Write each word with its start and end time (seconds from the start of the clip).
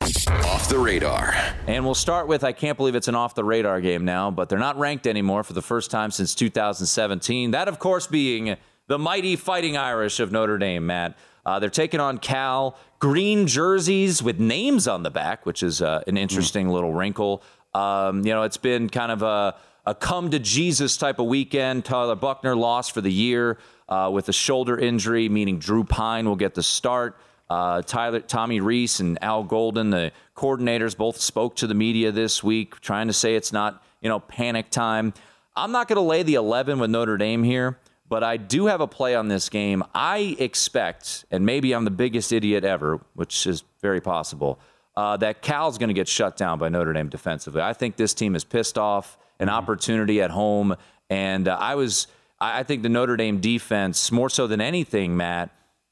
Off 0.00 0.68
the 0.68 0.78
radar. 0.78 1.34
And 1.66 1.84
we'll 1.84 1.94
start 1.94 2.28
with 2.28 2.44
I 2.44 2.52
can't 2.52 2.76
believe 2.76 2.94
it's 2.94 3.08
an 3.08 3.14
off 3.14 3.34
the 3.34 3.44
radar 3.44 3.80
game 3.80 4.04
now, 4.04 4.30
but 4.30 4.48
they're 4.48 4.58
not 4.58 4.78
ranked 4.78 5.06
anymore 5.06 5.42
for 5.42 5.52
the 5.52 5.62
first 5.62 5.90
time 5.90 6.10
since 6.10 6.34
2017. 6.34 7.52
That, 7.52 7.68
of 7.68 7.78
course, 7.78 8.06
being 8.06 8.56
the 8.88 8.98
mighty 8.98 9.36
Fighting 9.36 9.76
Irish 9.76 10.20
of 10.20 10.32
Notre 10.32 10.58
Dame, 10.58 10.86
Matt. 10.86 11.16
Uh, 11.44 11.60
they're 11.60 11.70
taking 11.70 12.00
on 12.00 12.18
Cal. 12.18 12.76
Green 12.98 13.46
jerseys 13.46 14.22
with 14.22 14.40
names 14.40 14.88
on 14.88 15.02
the 15.02 15.10
back, 15.10 15.46
which 15.46 15.62
is 15.62 15.80
uh, 15.80 16.02
an 16.06 16.16
interesting 16.16 16.66
mm. 16.66 16.72
little 16.72 16.92
wrinkle. 16.92 17.42
Um, 17.72 18.24
you 18.24 18.32
know, 18.32 18.42
it's 18.42 18.56
been 18.56 18.88
kind 18.88 19.12
of 19.12 19.22
a, 19.22 19.54
a, 19.84 19.94
come 19.94 20.30
to 20.30 20.38
Jesus 20.38 20.96
type 20.96 21.18
of 21.18 21.26
weekend. 21.26 21.84
Tyler 21.84 22.16
Buchner 22.16 22.56
lost 22.56 22.92
for 22.92 23.00
the 23.00 23.12
year 23.12 23.58
uh, 23.88 24.10
with 24.12 24.28
a 24.28 24.32
shoulder 24.32 24.78
injury, 24.78 25.28
meaning 25.28 25.58
Drew 25.58 25.84
Pyne 25.84 26.26
will 26.26 26.36
get 26.36 26.54
the 26.54 26.62
start. 26.62 27.16
Uh, 27.48 27.82
Tyler, 27.82 28.20
Tommy 28.20 28.60
Rees, 28.60 29.00
and 29.00 29.22
Al 29.22 29.44
Golden, 29.44 29.90
the 29.90 30.12
coordinators, 30.36 30.96
both 30.96 31.20
spoke 31.20 31.56
to 31.56 31.66
the 31.66 31.74
media 31.74 32.10
this 32.10 32.42
week, 32.42 32.80
trying 32.80 33.06
to 33.06 33.12
say 33.12 33.36
it's 33.36 33.52
not 33.52 33.82
you 34.00 34.08
know 34.08 34.20
panic 34.20 34.70
time. 34.70 35.14
I'm 35.54 35.72
not 35.72 35.88
going 35.88 35.96
to 35.96 36.02
lay 36.02 36.22
the 36.22 36.34
11 36.34 36.78
with 36.78 36.90
Notre 36.90 37.16
Dame 37.16 37.42
here, 37.42 37.78
but 38.08 38.22
I 38.22 38.36
do 38.36 38.66
have 38.66 38.80
a 38.80 38.86
play 38.86 39.14
on 39.14 39.28
this 39.28 39.48
game. 39.48 39.82
I 39.94 40.36
expect, 40.38 41.24
and 41.30 41.46
maybe 41.46 41.72
I'm 41.72 41.84
the 41.84 41.90
biggest 41.90 42.32
idiot 42.32 42.64
ever, 42.64 43.00
which 43.14 43.46
is 43.46 43.64
very 43.80 44.00
possible, 44.00 44.58
uh, 44.96 45.16
that 45.18 45.42
Cal's 45.42 45.78
going 45.78 45.88
to 45.88 45.94
get 45.94 46.08
shut 46.08 46.36
down 46.36 46.58
by 46.58 46.68
Notre 46.68 46.92
Dame 46.92 47.08
defensively. 47.08 47.62
I 47.62 47.72
think 47.72 47.96
this 47.96 48.12
team 48.12 48.34
is 48.34 48.44
pissed 48.44 48.76
off 48.76 49.18
an 49.38 49.48
mm-hmm. 49.48 49.56
opportunity 49.56 50.20
at 50.20 50.30
home, 50.30 50.76
and 51.10 51.48
uh, 51.48 51.56
I 51.58 51.74
was. 51.74 52.06
I 52.38 52.64
think 52.64 52.82
the 52.82 52.90
Notre 52.90 53.16
Dame 53.16 53.40
defense, 53.40 54.12
more 54.12 54.28
so 54.28 54.46
than 54.46 54.60
anything, 54.60 55.16
Matt, 55.16 55.48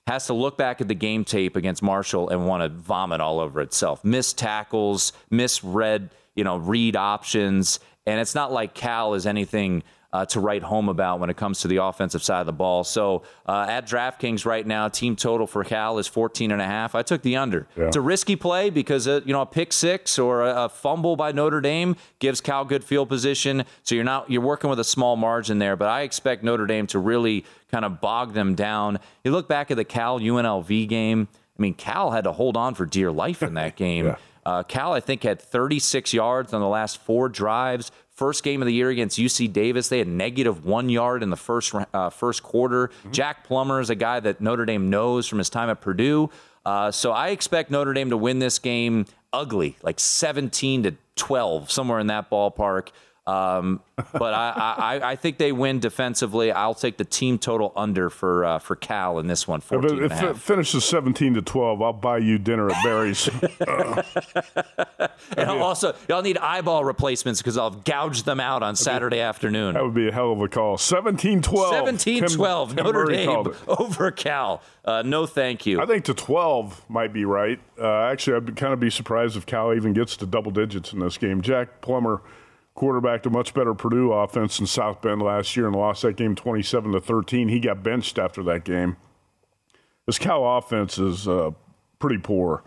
has 0.06 0.26
to 0.26 0.34
look 0.34 0.58
back 0.58 0.80
at 0.80 0.88
the 0.88 0.94
game 0.94 1.24
tape 1.24 1.56
against 1.56 1.82
Marshall 1.82 2.28
and 2.28 2.46
want 2.46 2.62
to 2.62 2.68
vomit 2.68 3.20
all 3.20 3.40
over 3.40 3.60
itself. 3.60 4.04
Missed 4.04 4.36
tackles, 4.36 5.12
misread, 5.30 6.10
you 6.34 6.44
know, 6.44 6.56
read 6.56 6.96
options, 6.96 7.80
and 8.06 8.20
it's 8.20 8.34
not 8.34 8.52
like 8.52 8.74
Cal 8.74 9.14
is 9.14 9.26
anything 9.26 9.82
uh, 10.14 10.24
to 10.24 10.38
write 10.38 10.62
home 10.62 10.88
about 10.88 11.18
when 11.18 11.28
it 11.28 11.36
comes 11.36 11.58
to 11.58 11.66
the 11.66 11.78
offensive 11.78 12.22
side 12.22 12.38
of 12.38 12.46
the 12.46 12.52
ball. 12.52 12.84
So 12.84 13.24
uh, 13.46 13.66
at 13.68 13.84
DraftKings 13.84 14.46
right 14.46 14.64
now, 14.64 14.88
team 14.88 15.16
total 15.16 15.48
for 15.48 15.64
Cal 15.64 15.98
is 15.98 16.06
14 16.06 16.52
and 16.52 16.62
a 16.62 16.64
half. 16.64 16.94
I 16.94 17.02
took 17.02 17.22
the 17.22 17.36
under. 17.36 17.66
Yeah. 17.76 17.88
It's 17.88 17.96
a 17.96 18.00
risky 18.00 18.36
play 18.36 18.70
because 18.70 19.08
uh, 19.08 19.22
you 19.24 19.32
know 19.32 19.40
a 19.40 19.46
pick 19.46 19.72
six 19.72 20.16
or 20.16 20.42
a, 20.42 20.66
a, 20.66 20.68
fumble 20.68 21.16
by 21.16 21.32
Notre 21.32 21.60
Dame 21.60 21.96
gives 22.20 22.40
Cal 22.40 22.64
good 22.64 22.84
field 22.84 23.08
position. 23.08 23.64
So 23.82 23.96
you're 23.96 24.04
not 24.04 24.30
you're 24.30 24.40
working 24.40 24.70
with 24.70 24.78
a 24.78 24.84
small 24.84 25.16
margin 25.16 25.58
there, 25.58 25.74
but 25.74 25.88
I 25.88 26.02
expect 26.02 26.44
Notre 26.44 26.66
Dame 26.66 26.86
to 26.88 27.00
really 27.00 27.44
kind 27.72 27.84
of 27.84 28.00
bog 28.00 28.34
them 28.34 28.54
down. 28.54 29.00
You 29.24 29.32
look 29.32 29.48
back 29.48 29.72
at 29.72 29.76
the 29.76 29.84
Cal 29.84 30.20
UNLV 30.20 30.88
game. 30.88 31.26
I 31.58 31.62
mean, 31.62 31.74
Cal 31.74 32.12
had 32.12 32.22
to 32.22 32.32
hold 32.32 32.56
on 32.56 32.76
for 32.76 32.86
dear 32.86 33.10
life 33.10 33.42
in 33.42 33.54
that 33.54 33.74
game. 33.84 34.06
yeah. 34.06 34.16
Uh, 34.46 34.62
Cal, 34.62 34.92
I 34.92 35.00
think, 35.00 35.22
had 35.22 35.40
36 35.40 36.12
yards 36.12 36.52
on 36.52 36.60
the 36.60 36.68
last 36.68 36.98
four 36.98 37.30
drives. 37.30 37.90
First 38.14 38.44
game 38.44 38.62
of 38.62 38.66
the 38.66 38.72
year 38.72 38.90
against 38.90 39.18
UC 39.18 39.52
Davis, 39.52 39.88
they 39.88 39.98
had 39.98 40.06
negative 40.06 40.64
one 40.64 40.88
yard 40.88 41.24
in 41.24 41.30
the 41.30 41.36
first 41.36 41.74
uh, 41.92 42.10
first 42.10 42.44
quarter. 42.44 42.88
Mm-hmm. 42.88 43.10
Jack 43.10 43.44
Plummer 43.44 43.80
is 43.80 43.90
a 43.90 43.96
guy 43.96 44.20
that 44.20 44.40
Notre 44.40 44.64
Dame 44.64 44.88
knows 44.88 45.26
from 45.26 45.38
his 45.38 45.50
time 45.50 45.68
at 45.68 45.80
Purdue. 45.80 46.30
Uh, 46.64 46.92
so 46.92 47.10
I 47.10 47.30
expect 47.30 47.72
Notre 47.72 47.92
Dame 47.92 48.10
to 48.10 48.16
win 48.16 48.38
this 48.38 48.60
game 48.60 49.06
ugly, 49.32 49.76
like 49.82 49.98
17 49.98 50.84
to 50.84 50.94
12, 51.16 51.72
somewhere 51.72 51.98
in 51.98 52.06
that 52.06 52.30
ballpark. 52.30 52.90
Um, 53.26 53.80
but 54.12 54.34
I, 54.34 54.74
I, 54.76 55.10
I, 55.12 55.16
think 55.16 55.38
they 55.38 55.50
win 55.50 55.80
defensively. 55.80 56.52
I'll 56.52 56.74
take 56.74 56.98
the 56.98 57.06
team 57.06 57.38
total 57.38 57.72
under 57.74 58.10
for 58.10 58.44
uh, 58.44 58.58
for 58.58 58.76
Cal 58.76 59.18
in 59.18 59.28
this 59.28 59.48
one. 59.48 59.62
14 59.62 60.02
if 60.02 60.22
it 60.22 60.36
finishes 60.36 60.84
17 60.84 61.32
to 61.34 61.40
12, 61.42 61.80
I'll 61.80 61.94
buy 61.94 62.18
you 62.18 62.36
dinner 62.38 62.70
at 62.70 62.84
Barry's. 62.84 63.28
uh, 63.66 64.02
and 65.38 65.50
I'll 65.50 65.62
also, 65.62 65.94
y'all 66.06 66.20
need 66.20 66.36
eyeball 66.36 66.84
replacements 66.84 67.40
because 67.40 67.56
I'll 67.56 67.70
gouge 67.70 68.24
them 68.24 68.40
out 68.40 68.62
on 68.62 68.76
Saturday 68.76 69.20
afternoon. 69.20 69.72
That 69.72 69.84
would 69.84 69.94
be 69.94 70.08
a 70.08 70.12
hell 70.12 70.32
of 70.32 70.42
a 70.42 70.48
call. 70.48 70.76
17 70.76 71.40
12. 71.40 71.70
17 71.70 72.26
12. 72.26 72.76
Notre 72.76 73.06
Dame 73.06 73.54
over 73.68 74.10
Cal. 74.10 74.60
Uh, 74.84 75.00
no, 75.02 75.24
thank 75.24 75.64
you. 75.64 75.80
I 75.80 75.86
think 75.86 76.04
to 76.04 76.14
12 76.14 76.90
might 76.90 77.14
be 77.14 77.24
right. 77.24 77.58
Uh, 77.80 78.02
actually, 78.02 78.36
I'd 78.36 78.54
kind 78.56 78.74
of 78.74 78.80
be 78.80 78.90
surprised 78.90 79.34
if 79.34 79.46
Cal 79.46 79.72
even 79.72 79.94
gets 79.94 80.14
to 80.18 80.26
double 80.26 80.50
digits 80.50 80.92
in 80.92 80.98
this 80.98 81.16
game. 81.16 81.40
Jack 81.40 81.80
Plummer 81.80 82.20
quarterbacked 82.74 83.26
a 83.26 83.30
much 83.30 83.54
better 83.54 83.74
Purdue 83.74 84.12
offense 84.12 84.58
in 84.58 84.66
South 84.66 85.00
Bend 85.00 85.22
last 85.22 85.56
year 85.56 85.66
and 85.66 85.76
lost 85.76 86.02
that 86.02 86.16
game 86.16 86.34
27 86.34 86.92
to 86.92 87.00
13. 87.00 87.48
He 87.48 87.60
got 87.60 87.82
benched 87.82 88.18
after 88.18 88.42
that 88.44 88.64
game. 88.64 88.96
This 90.06 90.18
Cal 90.18 90.44
offense 90.58 90.98
is 90.98 91.26
uh, 91.26 91.52
pretty 91.98 92.18
poor. 92.18 92.62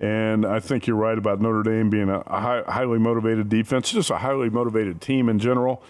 And 0.00 0.46
I 0.46 0.60
think 0.60 0.86
you're 0.86 0.96
right 0.96 1.16
about 1.16 1.40
Notre 1.40 1.62
Dame 1.62 1.90
being 1.90 2.08
a, 2.08 2.22
high, 2.26 2.62
highly 2.66 2.98
motivated 2.98 3.50
defense, 3.50 3.92
just 3.92 4.10
a 4.10 4.16
highly 4.16 4.48
motivated 4.48 5.00
team 5.00 5.28
in 5.28 5.38
general. 5.38 5.82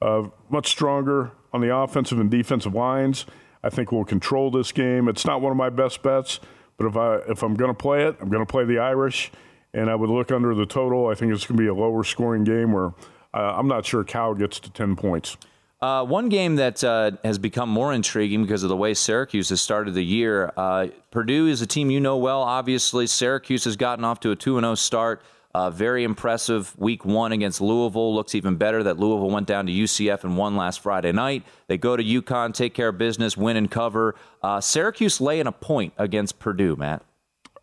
Uh, 0.00 0.28
much 0.48 0.68
stronger 0.68 1.32
on 1.52 1.60
the 1.60 1.74
offensive 1.74 2.20
and 2.20 2.30
defensive 2.30 2.74
lines. 2.74 3.26
I 3.64 3.70
think 3.70 3.90
we'll 3.90 4.04
control 4.04 4.52
this 4.52 4.70
game. 4.70 5.08
It's 5.08 5.26
not 5.26 5.40
one 5.40 5.50
of 5.50 5.56
my 5.56 5.70
best 5.70 6.02
bets, 6.02 6.38
but 6.76 6.86
if 6.86 6.96
I 6.96 7.16
if 7.28 7.42
I'm 7.42 7.54
going 7.54 7.70
to 7.70 7.74
play 7.74 8.04
it, 8.04 8.16
I'm 8.20 8.28
going 8.28 8.44
to 8.44 8.50
play 8.50 8.64
the 8.64 8.78
Irish, 8.78 9.32
and 9.74 9.90
I 9.90 9.96
would 9.96 10.10
look 10.10 10.30
under 10.30 10.54
the 10.54 10.66
total. 10.66 11.08
I 11.08 11.14
think 11.14 11.32
it's 11.32 11.46
going 11.46 11.56
to 11.56 11.62
be 11.62 11.68
a 11.68 11.74
lower 11.74 12.04
scoring 12.04 12.44
game 12.44 12.72
where 12.72 12.92
uh, 13.34 13.54
I'm 13.56 13.68
not 13.68 13.84
sure 13.84 14.04
Cal 14.04 14.34
gets 14.34 14.60
to 14.60 14.70
10 14.70 14.96
points. 14.96 15.36
Uh, 15.80 16.02
one 16.02 16.30
game 16.30 16.56
that 16.56 16.82
uh, 16.82 17.12
has 17.22 17.38
become 17.38 17.68
more 17.68 17.92
intriguing 17.92 18.42
because 18.42 18.62
of 18.62 18.70
the 18.70 18.76
way 18.76 18.94
Syracuse 18.94 19.50
has 19.50 19.60
started 19.60 19.92
the 19.92 20.04
year. 20.04 20.52
Uh, 20.56 20.88
Purdue 21.10 21.48
is 21.48 21.60
a 21.60 21.66
team 21.66 21.90
you 21.90 22.00
know 22.00 22.16
well, 22.16 22.40
obviously. 22.40 23.06
Syracuse 23.06 23.64
has 23.64 23.76
gotten 23.76 24.04
off 24.04 24.20
to 24.20 24.30
a 24.30 24.36
2 24.36 24.58
0 24.58 24.74
start. 24.74 25.22
Uh, 25.54 25.70
very 25.70 26.04
impressive 26.04 26.78
week 26.78 27.04
one 27.04 27.32
against 27.32 27.60
Louisville. 27.60 28.14
Looks 28.14 28.34
even 28.34 28.56
better 28.56 28.82
that 28.82 28.98
Louisville 28.98 29.30
went 29.30 29.46
down 29.46 29.66
to 29.66 29.72
UCF 29.72 30.24
and 30.24 30.36
won 30.36 30.56
last 30.56 30.80
Friday 30.80 31.12
night. 31.12 31.44
They 31.66 31.78
go 31.78 31.96
to 31.96 32.02
UConn, 32.02 32.52
take 32.52 32.74
care 32.74 32.88
of 32.88 32.98
business, 32.98 33.36
win 33.36 33.56
and 33.56 33.70
cover. 33.70 34.16
Uh, 34.42 34.60
Syracuse 34.60 35.20
laying 35.20 35.46
a 35.46 35.52
point 35.52 35.92
against 35.98 36.38
Purdue, 36.38 36.76
Matt. 36.76 37.02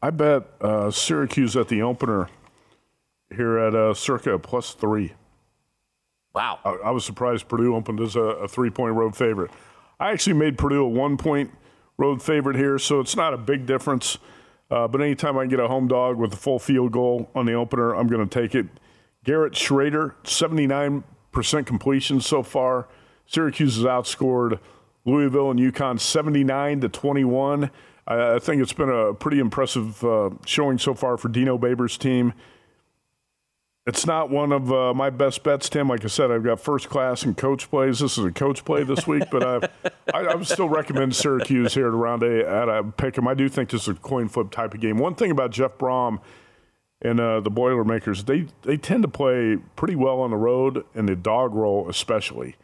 I 0.02 0.10
bet 0.12 0.44
uh, 0.62 0.92
Syracuse 0.92 1.56
at 1.56 1.68
the 1.68 1.82
opener 1.82 2.30
here 3.36 3.58
at 3.58 3.98
Circa 3.98 4.38
plus 4.40 4.74
three. 4.74 5.14
Wow. 6.34 6.60
I, 6.66 6.88
I, 6.88 6.92
was 6.92 7.06
surprised 7.06 7.48
Purdue 7.48 7.76
opened 7.76 8.00
as 8.00 8.16
a, 8.16 8.22
a 8.22 8.48
three 8.48 8.70
point 8.70 8.96
road 8.96 9.16
favorite. 9.16 9.52
I 10.00 10.12
actually 10.12 10.34
made 10.34 10.58
Purdue 10.58 10.84
a 10.84 10.88
one 10.88 11.18
point 11.18 11.52
road 11.98 12.22
favorite 12.22 12.56
here, 12.56 12.80
so 12.80 13.00
it's 13.00 13.16
not 13.16 13.34
a 13.34 13.38
big 13.38 13.66
difference. 13.66 14.18
Uh, 14.72 14.88
but 14.88 15.02
anytime 15.02 15.38
I 15.38 15.44
can 15.44 15.50
get 15.50 15.60
a 15.60 15.68
home 15.68 15.88
dog 15.88 16.18
with 16.18 16.34
a 16.34 16.38
full 16.38 16.58
field 16.58 16.92
goal 16.92 17.30
on 17.36 17.46
the 17.46 17.54
opener, 17.54 17.94
I'm 17.94 18.08
going 18.08 18.28
to 18.28 18.42
take 18.42 18.56
it. 18.56 18.66
Garrett 19.24 19.54
Shrader, 19.54 20.16
79% 20.24 21.66
completion 21.66 22.20
so 22.20 22.42
far. 22.42 22.88
Syracuse 23.28 23.78
has 23.78 23.86
outscored 23.86 24.60
Louisville 25.06 25.52
and 25.52 25.60
UConn 25.60 26.00
79 26.00 26.82
to 26.82 26.90
21. 26.90 27.72
I, 28.06 28.40
think 28.40 28.62
it's 28.62 28.74
been 28.74 28.90
a 28.90 29.14
pretty 29.14 29.40
impressive 29.40 30.04
uh, 30.04 30.32
showing 30.46 30.78
so 30.78 30.94
far 30.94 31.18
for 31.18 31.30
Dino 31.30 31.58
Babers' 31.58 31.98
team. 31.98 32.34
It's 33.86 34.06
not 34.06 34.30
one 34.30 34.54
of 34.54 34.72
uh, 34.72 34.94
my 34.94 35.10
best 35.10 35.44
bets, 35.44 35.68
Tim. 35.68 35.90
Like 35.90 36.06
I 36.06 36.08
said, 36.08 36.32
I've 36.32 36.44
got 36.44 36.62
first 36.62 36.88
class 36.90 37.24
and 37.24 37.36
coach 37.36 37.70
plays. 37.70 38.00
This 38.00 38.18
is 38.18 38.24
a 38.24 38.32
coach 38.32 38.64
play 38.64 38.84
this 38.84 39.06
week, 39.06 39.24
but 39.30 39.44
I've, 39.46 39.64
I, 40.14 40.20
I 40.20 40.36
would 40.36 40.48
still 40.48 40.70
recommend 40.70 41.14
Syracuse 41.16 41.74
here 41.74 41.88
at 41.88 41.94
round 41.94 42.24
A 42.24 42.48
at 42.48 42.70
a 42.70 42.84
pick 42.84 43.18
'em. 43.18 43.28
I 43.28 43.34
do 43.34 43.50
think 43.50 43.70
this 43.70 43.82
is 43.84 43.88
a 43.90 43.94
coin 43.96 44.30
flip 44.30 44.52
type 44.52 44.74
of 44.74 44.80
game. 44.80 44.98
One 44.98 45.16
thing 45.16 45.32
about 45.32 45.52
Jeff 45.52 45.78
Brohm 45.78 46.22
and 47.02 47.20
uh, 47.20 47.42
the 47.42 47.50
Boilermakers, 47.50 48.24
they 48.24 48.48
they 48.62 48.78
tend 48.78 49.04
to 49.04 49.10
play 49.10 49.58
pretty 49.76 49.96
well 49.98 50.22
on 50.22 50.30
the 50.30 50.38
road 50.38 50.86
and 50.96 51.10
the 51.10 51.16
dog 51.18 51.54
roll 51.54 51.90
especially. 51.90 52.56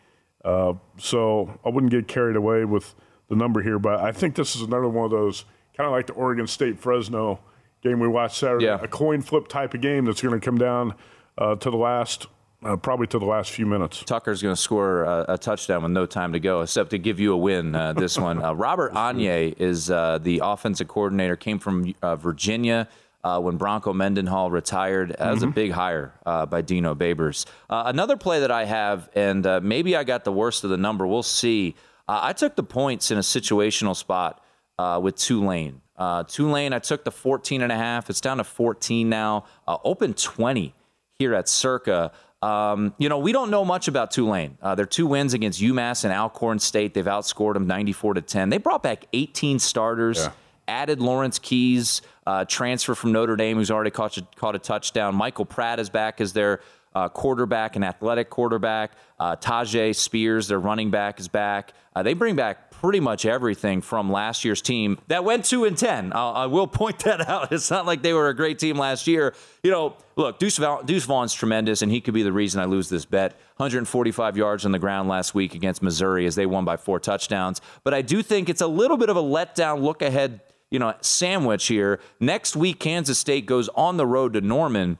Uh, 0.45 0.75
so 0.98 1.60
I 1.66 1.69
wouldn't 1.69 1.92
get 1.92 2.07
carried 2.07 2.38
away 2.38 2.63
with 2.63 2.95
the 3.27 3.36
number 3.36 3.62
here, 3.62 3.77
but 3.77 4.00
I 4.00 4.13
think 4.13 4.36
this 4.36 4.56
is 4.56 4.62
another 4.62 4.88
one 4.88 5.04
of 5.04 5.12
those 5.12 5.44
kind 5.75 5.86
of 5.86 5.92
like 5.92 6.07
the 6.07 6.13
Oregon 6.13 6.48
State 6.48 6.80
Fresno 6.80 7.39
game 7.84 8.00
we 8.00 8.08
watched 8.08 8.38
Saturday, 8.38 8.66
Yeah. 8.66 8.80
a 8.81 8.88
coin 8.88 9.22
flip 9.22 9.48
type 9.48 9.74
of 9.74 9.81
game 9.81 10.06
that's 10.06 10.22
going 10.22 10.40
to 10.40 10.44
come 10.44 10.58
down 10.58 10.96
uh, 11.38 11.56
to 11.56 11.70
the 11.72 11.78
last, 11.78 12.28
uh, 12.64 12.76
probably 12.76 13.08
to 13.08 13.20
the 13.20 13.26
last 13.26 13.52
few 13.52 13.66
minutes. 13.66 14.04
Tucker's 14.04 14.42
going 14.42 14.54
to 14.56 14.62
score 14.62 15.04
a, 15.04 15.26
a 15.30 15.38
touchdown 15.38 15.84
with 15.84 15.92
no 15.92 16.06
time 16.06 16.34
to 16.34 16.40
go, 16.40 16.62
except 16.62 16.90
to 16.92 16.98
give 16.98 17.20
you 17.20 17.34
a 17.34 17.38
win. 17.38 17.74
Uh, 17.74 17.94
this 17.94 18.18
one, 18.18 18.44
uh, 18.44 18.54
Robert 18.54 18.94
Anae 18.96 19.56
is 19.60 19.90
uh, 19.90 20.18
the 20.22 20.42
offensive 20.44 20.88
coordinator. 20.88 21.36
Came 21.38 21.60
from 21.60 21.94
uh, 22.02 22.16
Virginia 22.18 22.90
uh, 23.24 23.40
when 23.40 23.56
Bronco 23.58 23.94
Mendenhall 23.94 24.52
retired. 24.52 25.16
That 25.18 25.31
was 25.31 25.44
a 25.44 25.48
big 25.48 25.72
hire 25.72 26.14
uh, 26.26 26.46
by 26.46 26.62
Dino 26.62 26.96
Babers. 26.96 27.46
Uh, 27.70 27.84
another 27.86 28.18
play 28.18 28.42
that 28.42 28.52
I 28.52 28.66
have, 28.66 29.10
and 29.16 29.46
uh, 29.48 29.60
maybe 29.64 29.96
I 29.96 30.04
got 30.04 30.26
the 30.26 30.31
worst 30.34 30.64
of 30.66 30.70
the 30.70 30.78
number. 30.78 31.08
We'll 31.08 31.24
see. 31.24 31.76
Uh, 32.08 32.20
I 32.24 32.34
took 32.34 32.56
the 32.56 32.64
points 32.64 33.12
in 33.12 33.18
a 33.18 33.22
situational 33.22 33.96
spot 33.96 34.44
uh, 34.78 35.00
with 35.02 35.16
Tulane. 35.16 35.81
Uh, 36.00 36.24
Tulane, 36.24 36.74
I 36.74 36.80
took 36.80 37.04
the 37.04 37.12
14 37.12 37.62
and 37.62 37.72
a 37.72 37.75
half. 37.75 38.10
It's 38.10 38.22
down 38.22 38.38
to 38.38 38.44
14 38.46 39.10
now. 39.10 39.46
Uh, 39.68 39.78
open 39.84 40.13
20 40.13 40.74
here 41.19 41.36
at 41.36 41.50
Circa. 41.50 42.13
Um, 42.42 42.94
you 42.98 43.10
know, 43.10 43.19
we 43.19 43.34
don't 43.34 43.51
know 43.51 43.66
much 43.66 43.90
about 43.90 44.12
Tulane. 44.12 44.57
Uh, 44.62 44.74
their 44.75 44.86
two 44.86 45.06
wins 45.06 45.34
against 45.34 45.62
UMass 45.62 46.06
and 46.06 46.13
Alcorn 46.13 46.60
State, 46.60 46.94
they've 46.94 47.04
outscored 47.04 47.56
them 47.56 47.68
94 47.68 48.13
to 48.13 48.22
10. 48.22 48.50
They 48.50 48.57
brought 48.57 48.81
back 48.81 49.06
18 49.12 49.60
starters, 49.60 50.30
added 50.69 51.01
Lawrence 51.01 51.38
Keys, 51.38 52.02
uh, 52.25 52.45
transfer 52.45 52.95
from 52.95 53.12
Notre 53.12 53.36
Dame, 53.36 53.57
who's 53.57 53.69
already 53.69 53.92
caught 53.92 54.16
a, 54.18 54.22
caught 54.38 54.56
a 54.56 54.60
touchdown. 54.60 55.16
Michael 55.16 55.45
Pratt 55.45 55.80
is 55.80 55.90
back 55.90 56.22
as 56.22 56.31
their 56.31 56.62
uh, 56.95 57.10
quarterback, 57.10 57.75
an 57.75 57.84
athletic 57.84 58.30
quarterback. 58.30 58.92
Uh, 59.19 59.36
Tyjae 59.36 59.95
Spears, 59.95 60.48
their 60.48 60.60
running 60.60 60.92
back, 60.92 61.19
is 61.19 61.28
back. 61.28 61.74
Uh, 61.94 62.04
they 62.04 62.13
bring 62.13 62.36
back 62.36 62.69
pretty 62.81 63.00
much 63.00 63.26
everything 63.26 63.81
from 63.81 64.12
last 64.12 64.46
year's 64.46 64.62
team 64.62 64.98
that 65.08 65.24
went 65.24 65.44
two 65.46 65.66
and 65.66 65.78
ten. 65.78 66.12
I'll, 66.16 66.34
I 66.34 66.46
will 66.46 66.68
point 66.81 67.00
that 67.00 67.28
out. 67.28 67.52
It's 67.52 67.70
not 67.70 67.86
like 67.86 68.02
they 68.02 68.14
were 68.14 68.30
a 68.30 68.36
great 68.36 68.60
team 68.60 68.78
last 68.78 69.08
year. 69.08 69.34
You 69.64 69.72
know, 69.72 69.96
look, 70.16 70.40
Deuce, 70.40 70.60
Deuce 70.86 71.06
Vaughn's 71.06 71.34
tremendous, 71.34 71.81
and 71.81 71.92
he 71.92 72.00
could 72.02 72.14
be 72.14 72.24
the 72.24 72.31
reason 72.31 72.62
I 72.62 72.66
lose 72.66 72.90
this 72.90 73.06
bet. 73.06 73.34
145 73.58 74.38
yards 74.38 74.66
on 74.66 74.72
the 74.72 74.80
ground 74.80 75.10
last 75.10 75.36
week 75.36 75.56
against 75.56 75.81
Missouri 75.81 76.26
as 76.26 76.36
they 76.36 76.46
won 76.46 76.64
by 76.64 76.78
four 76.78 77.00
touchdowns. 77.00 77.60
But 77.84 77.94
I 77.94 78.02
do 78.02 78.22
think 78.22 78.48
it's 78.48 78.62
a 78.62 78.68
little 78.68 78.98
bit 78.98 79.10
of 79.10 79.18
a 79.18 79.22
letdown 79.22 79.81
look 79.81 80.02
ahead. 80.02 80.42
You 80.72 80.78
know, 80.78 80.94
sandwich 81.02 81.66
here. 81.66 82.00
Next 82.20 82.56
week, 82.56 82.80
Kansas 82.80 83.18
State 83.18 83.48
goes 83.48 83.70
on 83.70 83.98
the 83.98 84.06
road 84.06 84.34
to 84.34 84.42
Norman. 84.42 85.00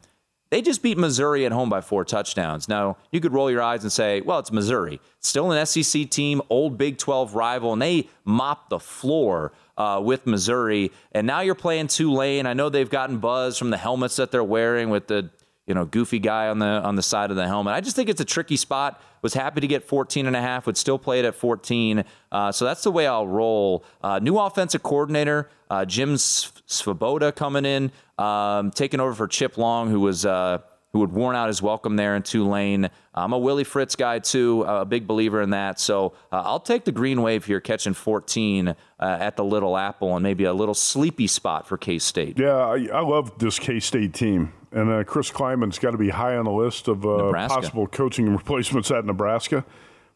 They 0.50 0.63
just 0.63 0.81
beat 0.81 0.98
Missouri 0.98 1.46
at 1.46 1.51
home 1.51 1.69
by 1.69 1.81
four 1.81 2.04
touchdowns. 2.04 2.68
Now, 2.68 2.98
you 3.12 3.19
could 3.19 3.34
roll 3.34 3.51
your 3.51 3.62
eyes 3.62 3.84
and 3.84 3.92
say, 3.92 4.22
well, 4.22 4.40
it's 4.40 4.51
Missouri. 4.51 5.00
Still 5.19 5.51
an 5.51 5.63
SEC 5.66 6.10
team, 6.10 6.42
old 6.50 6.78
Big 6.78 6.98
12 6.98 7.36
rival, 7.36 7.74
and 7.74 7.81
they 7.81 8.10
mopped 8.25 8.72
the 8.72 8.80
floor 8.80 9.51
uh, 9.78 10.01
with 10.04 10.25
Missouri. 10.25 10.92
And 11.12 11.28
now 11.28 11.42
you're 11.42 11.54
playing 11.54 11.88
Tulane. 11.88 12.48
I 12.48 12.54
know 12.54 12.69
they've 12.69 12.90
gotten 12.90 13.19
buzz 13.19 13.60
from 13.60 13.69
the 13.69 13.78
helmets 13.78 14.16
that 14.16 14.31
they're 14.31 14.44
wearing 14.44 14.90
with 14.90 15.07
the 15.07 15.30
you 15.68 15.75
know 15.75 15.86
goofy 15.86 16.18
guy 16.18 16.48
on 16.48 16.57
the 16.57 16.66
on 16.66 16.95
the 16.95 17.04
side 17.04 17.30
of 17.30 17.36
the 17.36 17.48
helmet. 17.48 17.75
I 17.75 17.81
just 17.81 17.95
think 17.95 18.10
it's 18.10 18.19
a 18.19 18.25
tricky 18.25 18.57
spot. 18.57 19.00
Was 19.22 19.36
happy 19.36 19.62
to 19.62 19.68
get 19.68 19.84
14 19.84 20.25
and 20.25 20.36
a 20.36 20.42
half. 20.42 20.66
Would 20.66 20.78
still 20.78 20.98
play 20.98 21.19
it 21.19 21.25
at 21.25 21.36
14. 21.36 22.06
Uh, 22.31 22.52
so 22.52 22.66
that's 22.66 22.81
the 22.84 22.92
way 22.92 23.06
I'll 23.06 23.28
roll. 23.28 23.84
Uh, 24.02 24.18
new 24.18 24.40
offensive 24.40 24.81
coordinator 24.81 25.48
uh, 25.69 25.86
Jim 25.86 26.16
Svoboda 26.16 27.36
coming 27.36 27.66
in, 27.66 27.92
um, 28.19 28.71
taking 28.71 29.00
over 29.00 29.13
for 29.13 29.27
Chip 29.27 29.57
Long, 29.57 29.89
who 29.89 30.01
was 30.01 30.25
uh, 30.25 30.60
who 30.92 31.01
had 31.01 31.12
worn 31.12 31.36
out 31.36 31.48
his 31.48 31.62
welcome 31.62 31.95
there 31.95 32.16
in 32.16 32.24
Tulane. 32.24 32.89
I'm 33.13 33.31
a 33.31 33.38
Willie 33.38 33.63
Fritz 33.63 33.95
guy 33.95 34.19
too, 34.19 34.63
a 34.63 34.86
big 34.86 35.07
believer 35.07 35.42
in 35.42 35.51
that. 35.51 35.80
So 35.80 36.13
uh, 36.31 36.42
I'll 36.44 36.60
take 36.60 36.83
the 36.83 36.92
green 36.92 37.21
wave 37.21 37.45
here, 37.45 37.60
catching 37.60 37.94
14 37.94 38.69
uh, 38.69 38.74
at 39.00 39.36
the 39.38 39.44
Little 39.44 39.77
Apple, 39.77 40.16
and 40.16 40.24
maybe 40.24 40.45
a 40.45 40.54
little 40.54 40.74
sleepy 40.74 41.27
spot 41.27 41.68
for 41.68 41.77
K 41.77 42.00
State. 42.00 42.39
Yeah, 42.39 42.56
I, 42.56 42.88
I 42.92 43.01
love 43.01 43.38
this 43.39 43.60
K 43.60 43.80
State 43.80 44.13
team. 44.13 44.54
And 44.71 44.92
uh, 44.92 45.04
Chris 45.04 45.31
Klieman's 45.31 45.80
got 45.80 45.92
to 45.92 45.98
be 45.98 46.10
high 46.10 46.36
on 46.36 46.45
the 46.45 46.51
list 46.51 46.88
of 46.88 47.04
uh, 47.06 47.31
possible 47.48 47.88
coaching 47.88 48.30
replacements 48.36 48.92
at 48.92 49.04
Nebraska. 49.06 49.66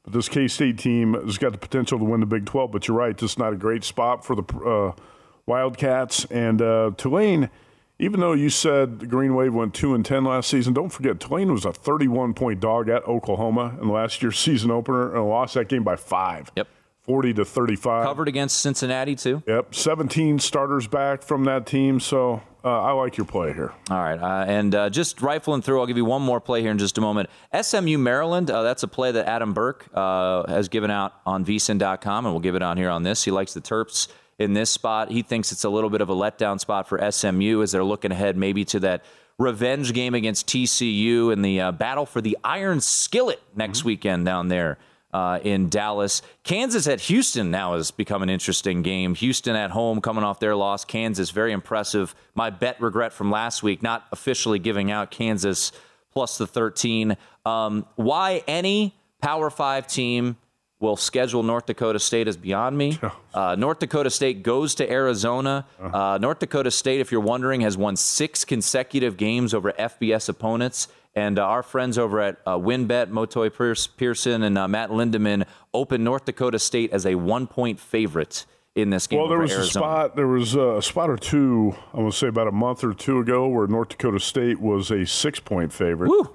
But 0.03 0.13
this 0.13 0.27
K 0.29 0.47
State 0.47 0.77
team 0.77 1.13
has 1.13 1.37
got 1.37 1.53
the 1.53 1.57
potential 1.57 1.97
to 1.99 2.05
win 2.05 2.19
the 2.19 2.25
Big 2.25 2.45
12. 2.45 2.71
But 2.71 2.87
you're 2.87 2.97
right, 2.97 3.17
this 3.17 3.31
is 3.31 3.37
not 3.37 3.53
a 3.53 3.55
great 3.55 3.83
spot 3.83 4.25
for 4.25 4.35
the 4.35 4.43
uh, 4.57 5.01
Wildcats. 5.45 6.25
And 6.25 6.61
uh, 6.61 6.91
Tulane, 6.97 7.49
even 7.99 8.19
though 8.19 8.33
you 8.33 8.49
said 8.49 8.99
the 8.99 9.07
Green 9.07 9.35
Wave 9.35 9.53
went 9.53 9.73
2 9.73 9.93
and 9.93 10.05
10 10.05 10.25
last 10.25 10.49
season, 10.49 10.73
don't 10.73 10.89
forget 10.89 11.19
Tulane 11.19 11.51
was 11.51 11.65
a 11.65 11.73
31 11.73 12.33
point 12.33 12.59
dog 12.59 12.89
at 12.89 13.03
Oklahoma 13.07 13.77
in 13.81 13.89
last 13.89 14.21
year's 14.21 14.39
season 14.39 14.71
opener 14.71 15.15
and 15.15 15.27
lost 15.27 15.53
that 15.53 15.69
game 15.69 15.83
by 15.83 15.95
five. 15.95 16.51
Yep. 16.55 16.67
40 17.01 17.33
to 17.33 17.45
35. 17.45 18.05
Covered 18.05 18.27
against 18.29 18.61
Cincinnati 18.61 19.15
too. 19.15 19.43
Yep. 19.45 19.75
17 19.75 20.39
starters 20.39 20.87
back 20.87 21.21
from 21.21 21.43
that 21.45 21.65
team. 21.65 21.99
So 21.99 22.41
uh, 22.63 22.81
I 22.81 22.91
like 22.93 23.17
your 23.17 23.25
play 23.25 23.51
here. 23.51 23.73
All 23.89 23.97
right, 23.97 24.17
uh, 24.17 24.45
and 24.47 24.73
uh, 24.73 24.89
just 24.89 25.21
rifling 25.21 25.61
through, 25.61 25.81
I'll 25.81 25.85
give 25.85 25.97
you 25.97 26.05
one 26.05 26.21
more 26.21 26.39
play 26.39 26.61
here 26.61 26.71
in 26.71 26.77
just 26.77 26.97
a 26.97 27.01
moment. 27.01 27.29
SMU 27.61 27.97
Maryland, 27.97 28.49
uh, 28.49 28.63
that's 28.63 28.83
a 28.83 28.87
play 28.87 29.11
that 29.11 29.27
Adam 29.27 29.53
Burke 29.53 29.85
uh, 29.93 30.47
has 30.49 30.69
given 30.69 30.89
out 30.89 31.13
on 31.25 31.43
vsin.com, 31.43 32.25
and 32.25 32.33
we'll 32.33 32.39
give 32.39 32.55
it 32.55 32.63
on 32.63 32.77
here 32.77 32.89
on 32.89 33.03
this. 33.03 33.23
He 33.25 33.31
likes 33.31 33.53
the 33.53 33.59
Terps 33.59 34.07
in 34.39 34.53
this 34.53 34.69
spot. 34.69 35.11
He 35.11 35.21
thinks 35.21 35.51
it's 35.51 35.63
a 35.63 35.69
little 35.69 35.89
bit 35.89 36.01
of 36.01 36.09
a 36.09 36.15
letdown 36.15 36.59
spot 36.59 36.87
for 36.87 37.11
SMU 37.11 37.61
as 37.61 37.71
they're 37.71 37.83
looking 37.83 38.11
ahead 38.11 38.37
maybe 38.37 38.65
to 38.65 38.79
that 38.81 39.03
revenge 39.37 39.93
game 39.93 40.13
against 40.13 40.47
TCU 40.47 41.31
and 41.31 41.43
the 41.43 41.59
uh, 41.59 41.71
battle 41.71 42.05
for 42.05 42.21
the 42.21 42.37
Iron 42.43 42.81
Skillet 42.81 43.41
next 43.55 43.83
weekend 43.83 44.25
down 44.25 44.47
there 44.47 44.77
uh, 45.13 45.39
in 45.43 45.69
Dallas. 45.69 46.21
Kansas 46.43 46.87
at 46.87 47.01
Houston 47.01 47.51
now 47.51 47.75
has 47.75 47.91
become 47.91 48.23
an 48.23 48.29
interesting 48.29 48.81
game. 48.81 49.15
Houston 49.15 49.55
at 49.55 49.71
home 49.71 50.01
coming 50.01 50.23
off 50.23 50.39
their 50.39 50.55
loss. 50.55 50.85
Kansas, 50.85 51.29
very 51.29 51.51
impressive. 51.51 52.15
My 52.35 52.49
bet 52.49 52.81
regret 52.81 53.13
from 53.13 53.31
last 53.31 53.63
week, 53.63 53.83
not 53.83 54.05
officially 54.11 54.59
giving 54.59 54.91
out 54.91 55.11
Kansas 55.11 55.71
plus 56.11 56.37
the 56.37 56.47
13. 56.47 57.15
Um, 57.45 57.85
why 57.95 58.43
any 58.47 58.95
Power 59.21 59.49
Five 59.49 59.87
team 59.87 60.37
will 60.83 60.97
schedule 60.97 61.41
North 61.43 61.65
Dakota 61.65 61.97
State 61.97 62.27
is 62.27 62.37
beyond 62.37 62.77
me. 62.77 62.99
Uh, 63.33 63.55
North 63.55 63.79
Dakota 63.79 64.11
State 64.11 64.43
goes 64.43 64.75
to 64.75 64.87
Arizona. 64.87 65.65
Uh, 65.81 66.19
North 66.21 66.37
Dakota 66.37 66.69
State, 66.69 66.99
if 67.01 67.11
you're 67.11 67.19
wondering, 67.19 67.61
has 67.61 67.75
won 67.75 67.95
six 67.95 68.45
consecutive 68.45 69.17
games 69.17 69.55
over 69.55 69.71
FBS 69.71 70.29
opponents. 70.29 70.87
And 71.15 71.39
uh, 71.39 71.43
our 71.43 71.63
friends 71.63 71.97
over 71.97 72.19
at 72.21 72.37
uh, 72.45 72.59
WynnBET, 72.59 73.07
Motoi 73.07 73.51
Pierce- 73.51 73.87
Pearson 73.87 74.43
and 74.43 74.55
uh, 74.55 74.67
Matt 74.67 74.91
Lindeman, 74.91 75.47
open 75.73 76.03
North 76.03 76.25
Dakota 76.25 76.59
State 76.59 76.91
as 76.93 77.07
a 77.07 77.15
one-point 77.15 77.79
favorite 77.79 78.45
in 78.75 78.91
this 78.91 79.07
game. 79.07 79.17
Well, 79.17 79.29
there 79.29 79.39
was 79.39 79.51
a 79.53 79.65
spot. 79.65 80.15
There 80.15 80.27
was 80.27 80.53
a 80.53 80.79
spot 80.83 81.09
or 81.09 81.17
two. 81.17 81.75
I 81.91 81.97
want 82.01 82.13
to 82.13 82.17
say 82.19 82.27
about 82.27 82.47
a 82.47 82.51
month 82.51 82.83
or 82.83 82.93
two 82.93 83.17
ago, 83.17 83.47
where 83.47 83.65
North 83.65 83.89
Dakota 83.89 84.19
State 84.19 84.59
was 84.59 84.91
a 84.91 85.07
six-point 85.07 85.73
favorite. 85.73 86.09
Woo. 86.09 86.29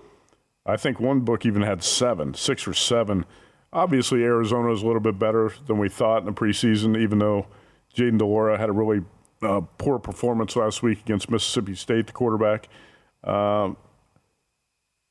I 0.66 0.76
think 0.76 0.98
one 0.98 1.20
book 1.20 1.46
even 1.46 1.62
had 1.62 1.84
seven, 1.84 2.34
six 2.34 2.66
or 2.66 2.74
seven. 2.74 3.24
Obviously, 3.72 4.22
Arizona 4.25 4.72
is 4.72 4.82
a 4.82 4.87
little 4.87 5.00
bit 5.00 5.18
better 5.18 5.52
than 5.66 5.78
we 5.78 5.88
thought 5.88 6.18
in 6.18 6.25
the 6.26 6.32
preseason, 6.32 6.96
even 6.98 7.18
though 7.18 7.46
Jayden 7.94 8.18
de 8.18 8.25
Laura 8.25 8.56
had 8.58 8.68
a 8.68 8.72
really 8.72 9.02
uh, 9.42 9.60
poor 9.76 9.98
performance 9.98 10.56
last 10.56 10.82
week 10.82 11.00
against 11.00 11.30
Mississippi 11.30 11.75
State, 11.75 12.06
the 12.06 12.12
quarterback. 12.12 12.68
Um, 13.25 13.76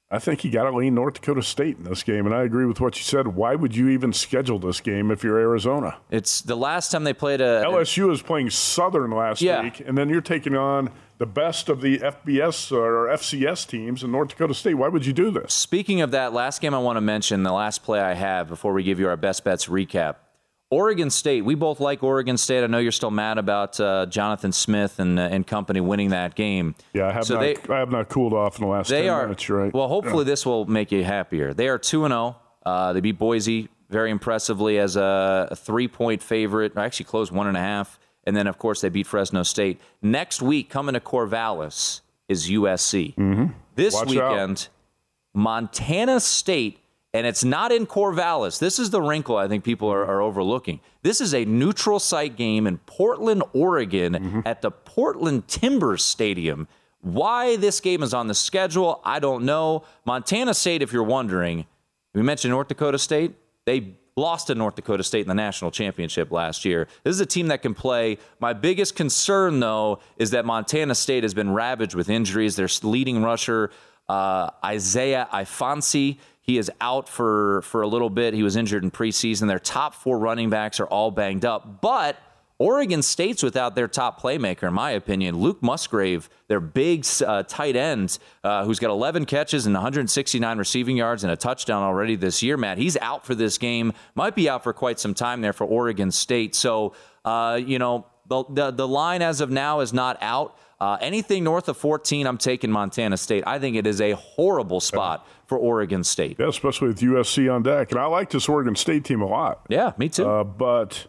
I 0.10 0.20
think 0.20 0.44
you 0.46 0.52
got 0.52 0.64
to 0.64 0.76
lean 0.76 0.96
North 0.96 1.16
Dakota 1.16 1.44
State 1.44 1.78
in 1.78 1.84
this 1.84 2.02
game, 2.02 2.26
and 2.26 2.34
I 2.34 2.44
agree 2.44 2.66
with 2.66 2.80
what 2.80 2.98
you 2.98 3.04
said. 3.04 3.28
Why 3.28 3.56
would 3.56 3.76
you 3.76 3.90
even 3.90 4.14
schedule 4.14 4.58
this 4.58 4.80
game 4.80 5.12
if 5.12 5.22
you're 5.24 5.38
Arizona? 5.38 5.98
It's 6.10 6.42
the 6.42 6.56
last 6.56 6.92
time 6.92 7.04
they 7.04 7.14
played 7.14 7.42
a. 7.42 7.62
LSU 7.66 8.10
is 8.12 8.22
playing 8.22 8.50
Southern 8.50 9.12
last 9.12 9.42
Yeah. 9.42 9.62
week, 9.64 9.82
and 9.86 9.98
then 9.98 10.08
you're 10.08 10.22
taking 10.22 10.56
on 10.56 10.92
the 11.18 11.26
best 11.26 11.70
of 11.70 11.82
the 11.82 12.00
FBS 12.00 12.72
or 12.72 13.08
FCS 13.08 13.68
teams 13.68 14.04
in 14.04 14.12
North 14.12 14.30
Dakota 14.30 14.54
State. 14.54 14.76
Why 14.76 14.88
would 14.88 15.06
you 15.06 15.14
do 15.14 15.32
this? 15.32 15.54
Speaking 15.54 16.02
of 16.02 16.12
that, 16.12 16.34
last 16.34 16.62
game 16.62 16.74
I 16.74 16.80
want 16.80 16.98
to 16.98 17.02
mention, 17.02 17.44
the 17.44 17.52
last 17.52 17.84
play 17.84 18.00
I 18.00 18.14
have 18.14 18.48
before 18.48 18.74
we 18.74 18.84
give 18.84 19.00
you 19.00 19.08
our 19.08 19.18
best 19.18 19.44
bets 19.44 19.68
recap. 19.68 20.16
Oregon 20.70 21.10
State, 21.10 21.46
we 21.46 21.56
both 21.56 21.80
like 21.80 22.04
Oregon 22.04 22.38
State. 22.38 22.62
I 22.62 22.68
know 22.68 22.78
you're 22.78 22.92
still 22.92 23.12
mad 23.12 23.38
about 23.38 23.80
uh, 23.80 24.06
Jonathan 24.08 24.52
Smith 24.52 25.00
and, 25.00 25.18
uh, 25.18 25.24
and 25.24 25.48
company 25.48 25.80
winning 25.80 26.10
that 26.10 26.36
game. 26.36 26.76
Yeah, 26.94 27.08
I 27.08 27.14
have, 27.14 27.26
so 27.26 27.36
not, 27.36 27.42
they, 27.42 27.56
I 27.74 27.80
have 27.80 27.90
not 27.90 28.10
cooled 28.10 28.34
off 28.34 28.60
in 28.60 28.66
the 28.66 28.72
last 28.72 28.90
they 28.90 29.04
10 29.04 29.10
are, 29.10 29.24
minutes, 29.24 29.50
right? 29.50 29.74
Well, 29.74 29.88
hopefully 29.88 30.26
yeah. 30.26 30.32
this 30.32 30.46
will 30.46 30.66
make 30.66 30.92
you 30.92 31.06
happier. 31.06 31.54
They 31.54 31.70
are 31.70 31.78
2 31.78 32.08
0. 32.08 32.36
Uh, 32.66 32.92
they 32.92 33.00
beat 33.00 33.18
Boise 33.18 33.70
very 33.90 34.12
impressively 34.12 34.78
as 34.78 34.98
a, 34.98 35.48
a 35.52 35.56
three 35.56 35.88
point 35.88 36.22
favorite. 36.22 36.74
I 36.76 36.84
actually, 36.84 37.06
closed 37.06 37.32
one 37.32 37.48
and 37.48 37.56
a 37.56 37.62
half. 37.62 37.98
And 38.28 38.36
then, 38.36 38.46
of 38.46 38.60
course, 38.60 38.82
they 38.82 38.90
beat 38.90 39.08
Fresno 39.08 39.42
State. 39.42 39.82
Next 40.02 40.42
week, 40.42 40.70
coming 40.70 40.94
to 40.94 41.00
Corvallis 41.00 42.02
is 42.28 42.50
USC. 42.50 43.16
Mm-hmm. 43.16 43.54
This 43.76 43.94
Watch 43.96 44.10
weekend, 44.10 44.52
out. 44.52 44.70
Montana 45.34 46.20
State 46.20 46.80
and 47.14 47.26
it's 47.26 47.44
not 47.44 47.72
in 47.72 47.88
Corvallis. 47.88 48.60
This 48.60 48.78
is 48.78 48.92
the 48.92 49.02
wrinkle 49.02 49.38
I 49.38 49.48
think 49.48 49.64
people 49.64 49.90
are, 49.92 50.06
are 50.06 50.22
overlooking. 50.22 50.82
This 51.02 51.20
is 51.20 51.34
a 51.34 51.46
neutral 51.46 52.00
site 52.00 52.36
game 52.36 52.68
in 52.68 52.78
Portland, 52.80 53.44
Oregon, 53.54 54.14
mm-hmm. 54.14 54.40
at 54.46 54.62
the 54.62 54.70
Portland 54.70 55.48
Timbers 55.48 56.04
Stadium. 56.04 56.68
Why 57.02 57.56
this 57.56 57.80
game 57.80 58.04
is 58.04 58.14
on 58.14 58.28
the 58.28 58.36
schedule, 58.36 59.02
I 59.04 59.20
don't 59.20 59.46
know. 59.46 59.84
Montana 60.06 60.54
State, 60.54 60.82
if 60.82 60.92
you're 60.92 61.02
wondering, 61.02 61.66
we 62.14 62.22
mentioned 62.22 62.52
North 62.52 62.68
Dakota 62.68 63.00
State. 63.00 63.36
They 63.66 63.96
lost 64.18 64.48
to 64.48 64.56
North 64.56 64.76
Dakota 64.76 65.04
State 65.04 65.22
in 65.22 65.28
the 65.28 65.36
national 65.36 65.72
championship 65.72 66.32
last 66.32 66.66
year. 66.66 66.88
This 67.04 67.12
is 67.16 67.22
a 67.22 67.26
team 67.26 67.48
that 67.48 67.62
can 67.62 67.74
play. 67.74 68.18
My 68.40 68.54
biggest 68.54 68.96
concern, 68.96 69.60
though, 69.60 70.00
is 70.18 70.32
that 70.32 70.46
Montana 70.46 70.96
State 70.96 71.24
has 71.24 71.34
been 71.34 71.52
ravaged 71.52 71.96
with 71.96 72.10
injuries. 72.10 72.56
Their 72.56 72.68
leading 72.84 73.24
rusher, 73.24 73.72
uh, 74.10 74.50
Isaiah 74.66 75.28
Ifanse, 75.32 76.18
he 76.42 76.58
is 76.58 76.72
out 76.80 77.10
for, 77.10 77.62
for 77.64 77.82
a 77.82 77.88
little 77.88 78.10
bit. 78.10 78.34
He 78.34 78.42
was 78.42 78.56
injured 78.56 78.84
in 78.84 78.90
preseason. 78.90 79.48
Their 79.48 79.60
top 79.60 79.94
four 79.94 80.18
running 80.18 80.50
backs 80.50 80.80
are 80.80 80.88
all 80.88 81.12
banged 81.12 81.46
up. 81.46 81.82
But 81.82 82.18
Oregon 82.60 83.04
State's 83.04 83.44
without 83.44 83.76
their 83.76 83.88
top 83.88 84.20
playmaker, 84.20 84.68
in 84.68 84.74
my 84.74 84.92
opinion. 84.92 85.38
Luke 85.38 85.62
Musgrave, 85.62 86.28
their 86.48 86.60
big 86.60 87.06
uh, 87.26 87.44
tight 87.44 87.76
end, 87.76 88.18
uh, 88.44 88.66
who's 88.66 88.80
got 88.80 88.90
11 88.90 89.26
catches 89.26 89.68
and 89.68 89.76
169 89.76 90.58
receiving 90.58 90.98
yards 90.98 91.24
and 91.24 91.32
a 91.32 91.36
touchdown 91.36 91.84
already 91.84 92.16
this 92.16 92.42
year, 92.42 92.58
Matt. 92.58 92.80
He's 92.80 92.98
out 92.98 93.26
for 93.26 93.36
this 93.36 93.60
game. 93.60 93.94
Might 94.16 94.36
be 94.36 94.50
out 94.50 94.64
for 94.64 94.74
quite 94.74 95.00
some 95.00 95.14
time 95.14 95.42
there 95.42 95.54
for 95.54 95.66
Oregon 95.66 96.10
State. 96.10 96.56
So, 96.56 96.96
uh, 97.24 97.60
you 97.64 97.78
know, 97.78 98.08
the, 98.28 98.44
the, 98.50 98.72
the 98.72 98.88
line 98.88 99.22
as 99.22 99.40
of 99.40 99.52
now 99.52 99.82
is 99.82 99.94
not 99.94 100.18
out. 100.22 100.58
Uh, 100.80 100.98
anything 101.00 101.44
north 101.44 101.70
of 101.70 101.78
14, 101.78 102.26
I'm 102.28 102.38
taking 102.38 102.72
Montana 102.72 103.18
State. 103.18 103.44
I 103.48 103.58
think 103.60 103.76
it 103.76 103.88
is 103.88 104.02
a 104.02 104.12
horrible 104.12 104.80
spot 104.80 105.28
for 105.48 105.58
Oregon 105.58 106.04
State. 106.04 106.38
Yeah, 106.40 106.50
especially 106.50 106.90
with 106.90 107.00
USC 107.00 107.54
on 107.54 107.64
deck. 107.64 107.92
And 107.92 108.00
I 108.00 108.06
like 108.06 108.30
this 108.30 108.48
Oregon 108.50 108.76
State 108.76 109.04
team 109.04 109.22
a 109.22 109.28
lot. 109.28 109.66
Yeah, 109.70 109.94
me 109.98 110.10
too. 110.10 110.28
Uh, 110.28 110.44
but 110.44 111.08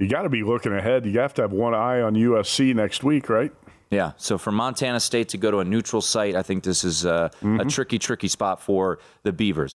you 0.00 0.08
got 0.08 0.22
to 0.22 0.30
be 0.30 0.42
looking 0.42 0.72
ahead. 0.72 1.04
You 1.04 1.20
have 1.20 1.34
to 1.34 1.42
have 1.42 1.52
one 1.52 1.74
eye 1.74 2.00
on 2.00 2.14
USC 2.14 2.74
next 2.74 3.04
week, 3.04 3.28
right? 3.28 3.52
Yeah. 3.90 4.12
So 4.16 4.38
for 4.38 4.50
Montana 4.50 4.98
State 4.98 5.28
to 5.30 5.36
go 5.36 5.50
to 5.50 5.58
a 5.58 5.64
neutral 5.64 6.00
site, 6.00 6.34
I 6.34 6.42
think 6.42 6.64
this 6.64 6.84
is 6.84 7.04
uh, 7.04 7.28
mm-hmm. 7.28 7.60
a 7.60 7.64
tricky, 7.66 7.98
tricky 7.98 8.28
spot 8.28 8.62
for 8.62 8.98
the 9.24 9.32
Beavers. 9.32 9.68